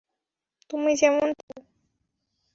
তুমি 0.69 0.91
যেমন 0.95 1.29
চাও। 1.39 1.59